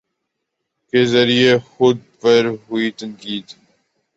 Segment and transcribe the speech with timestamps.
[0.93, 3.45] کے ذریعے خود پر ہوئی تنقید